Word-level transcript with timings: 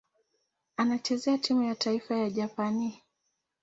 Anachezea 0.77 1.37
timu 1.37 1.63
ya 1.63 1.75
taifa 1.75 2.15
ya 2.17 2.29
Japani. 2.29 3.03